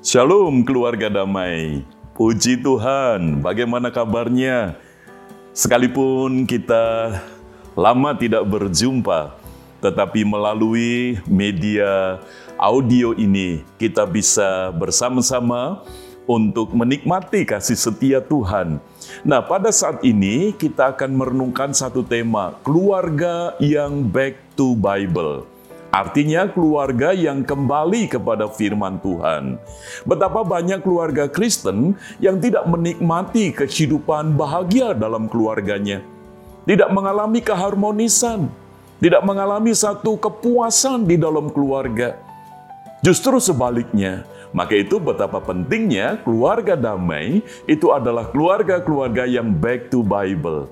Shalom 0.00 0.64
keluarga 0.64 1.12
damai. 1.12 1.84
Puji 2.16 2.56
Tuhan, 2.64 3.44
bagaimana 3.44 3.92
kabarnya? 3.92 4.80
Sekalipun 5.52 6.48
kita 6.48 7.20
lama 7.76 8.16
tidak 8.16 8.48
berjumpa, 8.48 9.36
tetapi 9.84 10.24
melalui 10.24 11.20
media 11.28 12.16
audio 12.56 13.12
ini 13.12 13.60
kita 13.76 14.08
bisa 14.08 14.72
bersama-sama 14.72 15.84
untuk 16.24 16.72
menikmati 16.72 17.44
kasih 17.44 17.76
setia 17.76 18.24
Tuhan. 18.24 18.80
Nah, 19.20 19.44
pada 19.44 19.68
saat 19.68 20.00
ini 20.00 20.56
kita 20.56 20.96
akan 20.96 21.12
merenungkan 21.12 21.76
satu 21.76 22.00
tema, 22.00 22.56
keluarga 22.64 23.52
yang 23.60 24.00
back 24.08 24.40
to 24.56 24.72
Bible. 24.80 25.44
Artinya 25.90 26.46
keluarga 26.46 27.10
yang 27.10 27.42
kembali 27.42 28.06
kepada 28.06 28.46
firman 28.46 29.02
Tuhan. 29.02 29.58
Betapa 30.06 30.46
banyak 30.46 30.86
keluarga 30.86 31.26
Kristen 31.26 31.98
yang 32.22 32.38
tidak 32.38 32.62
menikmati 32.70 33.50
kehidupan 33.50 34.38
bahagia 34.38 34.94
dalam 34.94 35.26
keluarganya. 35.26 35.98
Tidak 36.62 36.94
mengalami 36.94 37.42
keharmonisan, 37.42 38.46
tidak 39.02 39.22
mengalami 39.26 39.74
satu 39.74 40.14
kepuasan 40.14 41.10
di 41.10 41.18
dalam 41.18 41.50
keluarga. 41.50 42.14
Justru 43.02 43.42
sebaliknya, 43.42 44.22
maka 44.54 44.78
itu 44.78 45.02
betapa 45.02 45.42
pentingnya 45.42 46.22
keluarga 46.22 46.78
damai 46.78 47.42
itu 47.66 47.90
adalah 47.90 48.30
keluarga-keluarga 48.30 49.26
yang 49.26 49.50
back 49.50 49.90
to 49.90 50.06
Bible 50.06 50.70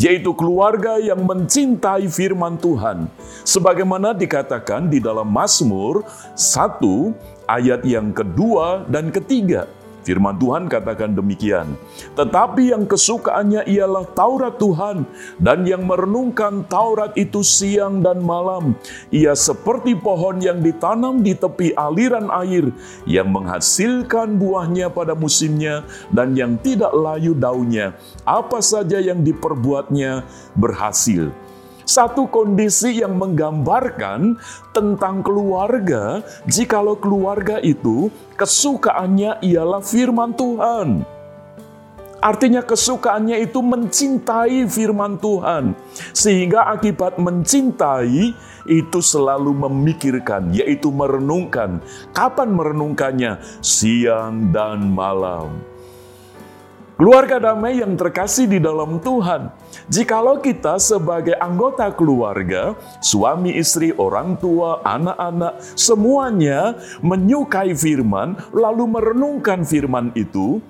yaitu 0.00 0.32
keluarga 0.34 0.96
yang 0.98 1.22
mencintai 1.22 2.08
firman 2.08 2.56
Tuhan. 2.58 3.06
Sebagaimana 3.44 4.16
dikatakan 4.16 4.88
di 4.88 4.98
dalam 4.98 5.28
Mazmur 5.28 6.02
1 6.34 7.48
ayat 7.48 7.84
yang 7.84 8.10
kedua 8.10 8.88
dan 8.88 9.12
ketiga. 9.12 9.68
Firman 10.04 10.36
Tuhan 10.36 10.68
katakan 10.68 11.16
demikian. 11.16 11.80
Tetapi 12.12 12.76
yang 12.76 12.84
kesukaannya 12.84 13.64
ialah 13.64 14.04
Taurat 14.12 14.60
Tuhan 14.60 15.08
dan 15.40 15.64
yang 15.64 15.88
merenungkan 15.88 16.68
Taurat 16.68 17.16
itu 17.16 17.40
siang 17.40 18.04
dan 18.04 18.20
malam. 18.20 18.76
Ia 19.08 19.32
seperti 19.32 19.96
pohon 19.96 20.44
yang 20.44 20.60
ditanam 20.60 21.24
di 21.24 21.32
tepi 21.32 21.72
aliran 21.72 22.28
air 22.44 22.68
yang 23.08 23.32
menghasilkan 23.32 24.36
buahnya 24.36 24.92
pada 24.92 25.16
musimnya 25.16 25.88
dan 26.12 26.36
yang 26.36 26.60
tidak 26.60 26.92
layu 26.92 27.32
daunnya. 27.32 27.96
Apa 28.28 28.60
saja 28.60 29.00
yang 29.00 29.24
diperbuatnya 29.24 30.28
berhasil 30.52 31.32
satu 31.84 32.28
kondisi 32.32 33.00
yang 33.04 33.20
menggambarkan 33.20 34.40
tentang 34.72 35.20
keluarga, 35.20 36.24
jikalau 36.48 36.96
keluarga 36.96 37.60
itu 37.60 38.08
kesukaannya 38.40 39.44
ialah 39.44 39.84
firman 39.84 40.32
Tuhan. 40.32 41.04
Artinya 42.24 42.64
kesukaannya 42.64 43.36
itu 43.44 43.60
mencintai 43.60 44.64
firman 44.64 45.20
Tuhan. 45.20 45.76
Sehingga 46.16 46.72
akibat 46.72 47.20
mencintai 47.20 48.32
itu 48.64 48.98
selalu 49.04 49.52
memikirkan, 49.68 50.48
yaitu 50.56 50.88
merenungkan. 50.88 51.84
Kapan 52.16 52.48
merenungkannya? 52.56 53.44
Siang 53.60 54.56
dan 54.56 54.88
malam. 54.88 55.73
Keluarga 56.94 57.42
damai 57.42 57.82
yang 57.82 57.98
terkasih 57.98 58.46
di 58.46 58.62
dalam 58.62 59.02
Tuhan. 59.02 59.50
Jikalau 59.90 60.38
kita 60.38 60.78
sebagai 60.78 61.34
anggota 61.42 61.90
keluarga, 61.90 62.78
suami 63.02 63.50
istri, 63.58 63.90
orang 63.98 64.38
tua, 64.38 64.78
anak-anak, 64.86 65.58
semuanya 65.74 66.78
menyukai 67.02 67.74
firman, 67.74 68.38
lalu 68.54 68.86
merenungkan 68.86 69.66
firman 69.66 70.14
itu, 70.14 70.62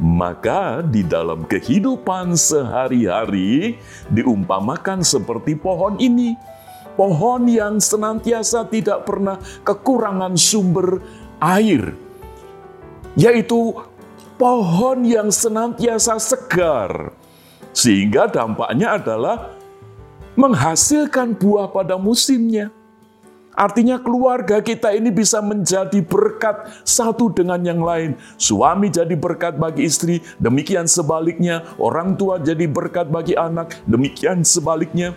maka 0.00 0.80
di 0.80 1.04
dalam 1.04 1.44
kehidupan 1.44 2.32
sehari-hari 2.40 3.76
diumpamakan 4.08 5.04
seperti 5.04 5.60
pohon 5.60 6.00
ini. 6.00 6.40
Pohon 6.96 7.44
yang 7.52 7.76
senantiasa 7.84 8.64
tidak 8.72 9.04
pernah 9.04 9.36
kekurangan 9.60 10.40
sumber 10.40 11.04
air, 11.36 11.92
yaitu 13.12 13.76
pohon 14.36 15.04
yang 15.04 15.32
senantiasa 15.32 16.20
segar, 16.20 17.12
sehingga 17.72 18.28
dampaknya 18.28 19.00
adalah 19.00 19.56
menghasilkan 20.36 21.36
buah 21.36 21.72
pada 21.72 21.96
musimnya. 21.96 22.72
Artinya 23.56 23.96
keluarga 23.96 24.60
kita 24.60 24.92
ini 24.92 25.08
bisa 25.08 25.40
menjadi 25.40 26.04
berkat 26.04 26.68
satu 26.84 27.32
dengan 27.32 27.56
yang 27.64 27.80
lain. 27.80 28.12
Suami 28.36 28.92
jadi 28.92 29.16
berkat 29.16 29.56
bagi 29.56 29.88
istri, 29.88 30.20
demikian 30.36 30.84
sebaliknya. 30.84 31.64
Orang 31.80 32.20
tua 32.20 32.36
jadi 32.36 32.68
berkat 32.68 33.08
bagi 33.08 33.32
anak, 33.32 33.80
demikian 33.88 34.44
sebaliknya. 34.44 35.16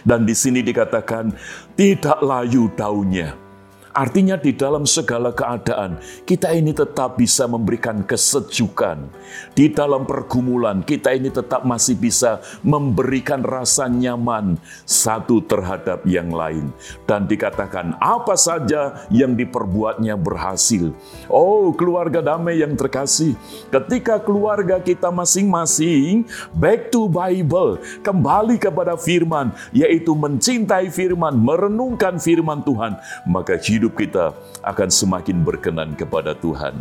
Dan 0.00 0.24
di 0.24 0.32
sini 0.32 0.64
dikatakan, 0.64 1.36
tidak 1.76 2.24
layu 2.24 2.72
daunnya 2.72 3.49
Artinya 3.90 4.38
di 4.38 4.54
dalam 4.54 4.86
segala 4.86 5.34
keadaan, 5.34 5.98
kita 6.22 6.54
ini 6.54 6.70
tetap 6.70 7.18
bisa 7.18 7.50
memberikan 7.50 8.06
kesejukan. 8.06 9.10
Di 9.50 9.66
dalam 9.70 10.06
pergumulan, 10.06 10.86
kita 10.86 11.10
ini 11.10 11.26
tetap 11.26 11.66
masih 11.66 11.98
bisa 11.98 12.38
memberikan 12.62 13.42
rasa 13.42 13.90
nyaman 13.90 14.54
satu 14.86 15.42
terhadap 15.42 16.06
yang 16.06 16.30
lain. 16.30 16.70
Dan 17.02 17.26
dikatakan 17.26 17.98
apa 17.98 18.38
saja 18.38 19.06
yang 19.10 19.34
diperbuatnya 19.34 20.14
berhasil. 20.14 20.94
Oh 21.26 21.74
keluarga 21.74 22.22
damai 22.22 22.62
yang 22.62 22.78
terkasih, 22.78 23.34
ketika 23.74 24.22
keluarga 24.22 24.78
kita 24.78 25.10
masing-masing 25.10 26.30
back 26.54 26.94
to 26.94 27.10
Bible, 27.10 27.82
kembali 28.06 28.54
kepada 28.54 28.94
firman, 28.94 29.50
yaitu 29.74 30.14
mencintai 30.14 30.94
firman, 30.94 31.34
merenungkan 31.34 32.22
firman 32.22 32.62
Tuhan, 32.62 32.94
maka 33.26 33.58
hidup 33.58 33.79
hidup 33.80 33.96
kita 33.96 34.36
akan 34.60 34.92
semakin 34.92 35.40
berkenan 35.40 35.96
kepada 35.96 36.36
Tuhan. 36.36 36.76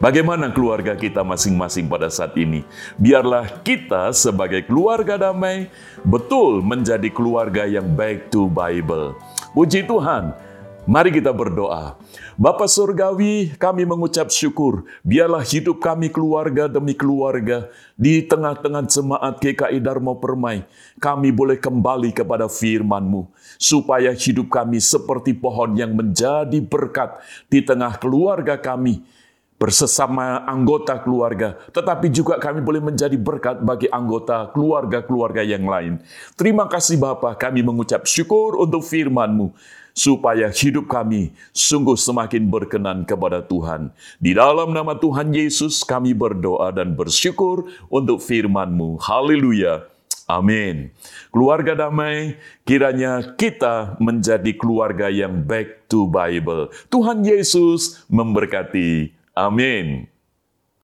Bagaimana 0.00 0.48
keluarga 0.54 0.96
kita 0.96 1.20
masing-masing 1.20 1.84
pada 1.90 2.08
saat 2.08 2.32
ini? 2.40 2.64
Biarlah 2.96 3.60
kita 3.60 4.14
sebagai 4.16 4.64
keluarga 4.64 5.20
damai 5.20 5.68
betul 6.00 6.64
menjadi 6.64 7.12
keluarga 7.12 7.68
yang 7.68 7.84
baik 7.92 8.32
to 8.32 8.48
Bible. 8.48 9.18
Puji 9.52 9.84
Tuhan, 9.84 10.32
Mari 10.88 11.12
kita 11.12 11.36
berdoa. 11.36 12.00
Bapa 12.40 12.64
Surgawi, 12.64 13.52
kami 13.60 13.84
mengucap 13.84 14.32
syukur. 14.32 14.88
Biarlah 15.04 15.44
hidup 15.44 15.84
kami 15.84 16.08
keluarga 16.08 16.64
demi 16.64 16.96
keluarga 16.96 17.68
di 17.92 18.24
tengah-tengah 18.24 18.88
jemaat 18.88 19.36
GKI 19.36 19.84
Dharma 19.84 20.16
Permai. 20.16 20.64
Kami 20.96 21.28
boleh 21.28 21.60
kembali 21.60 22.08
kepada 22.16 22.48
firman-Mu. 22.48 23.28
Supaya 23.60 24.16
hidup 24.16 24.48
kami 24.48 24.80
seperti 24.80 25.36
pohon 25.36 25.76
yang 25.76 25.92
menjadi 25.92 26.56
berkat 26.64 27.20
di 27.52 27.60
tengah 27.60 28.00
keluarga 28.00 28.56
kami 28.56 29.04
bersesama 29.58 30.46
anggota 30.46 30.96
keluarga, 31.02 31.58
tetapi 31.74 32.14
juga 32.14 32.38
kami 32.38 32.62
boleh 32.62 32.78
menjadi 32.78 33.18
berkat 33.18 33.58
bagi 33.60 33.90
anggota 33.90 34.48
keluarga-keluarga 34.54 35.42
yang 35.42 35.66
lain. 35.66 35.98
Terima 36.38 36.70
kasih 36.70 36.96
Bapa, 36.96 37.34
kami 37.34 37.66
mengucap 37.66 38.06
syukur 38.06 38.54
untuk 38.54 38.86
firman-Mu 38.86 39.50
supaya 39.98 40.46
hidup 40.54 40.86
kami 40.86 41.34
sungguh 41.50 41.98
semakin 41.98 42.46
berkenan 42.46 43.02
kepada 43.02 43.42
Tuhan. 43.42 43.90
Di 44.22 44.30
dalam 44.30 44.70
nama 44.70 44.94
Tuhan 44.94 45.34
Yesus 45.34 45.82
kami 45.82 46.14
berdoa 46.14 46.70
dan 46.70 46.94
bersyukur 46.94 47.66
untuk 47.90 48.22
firman-Mu. 48.22 49.02
Haleluya. 49.02 49.90
Amin. 50.30 50.92
Keluarga 51.32 51.72
damai, 51.88 52.36
kiranya 52.62 53.34
kita 53.34 53.96
menjadi 53.98 54.54
keluarga 54.54 55.08
yang 55.08 55.40
back 55.42 55.88
to 55.90 56.04
Bible. 56.06 56.68
Tuhan 56.92 57.24
Yesus 57.24 58.04
memberkati. 58.12 59.17
Amin. 59.38 60.08